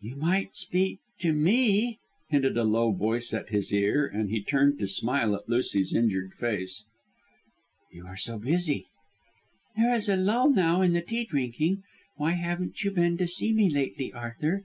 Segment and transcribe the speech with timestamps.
[0.00, 1.98] "You might speak to me,"
[2.28, 6.34] hinted a low voice at his ear, and he turned to smile at Lucy's injured
[6.34, 6.84] face.
[7.90, 8.86] "You are so busy."
[9.76, 11.82] "There is a lull now in the tea drinking.
[12.14, 14.62] Why haven't you been to see me lately, Arthur?"